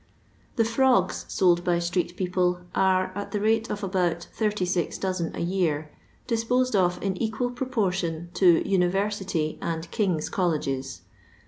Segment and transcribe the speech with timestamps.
[0.55, 5.41] The Froffs sold by street people are, at the rats of about 3t> dozen a
[5.41, 5.91] year,
[6.25, 11.01] disposed of in equsl proportion to University and King's Colleges.